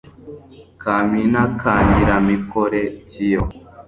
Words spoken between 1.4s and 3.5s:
ka nyiramikore kiyo